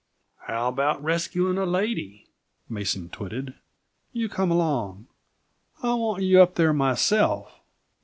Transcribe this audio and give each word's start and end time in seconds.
"How 0.47 0.67
about 0.69 1.03
rescuing 1.03 1.59
a 1.59 1.63
lady?" 1.67 2.25
Mason 2.67 3.07
twitted. 3.09 3.53
"You 4.13 4.29
come 4.29 4.49
along. 4.49 5.05
I 5.83 5.93
want 5.93 6.23
you 6.23 6.41
up 6.41 6.55
there 6.55 6.73
myself. 6.73 7.59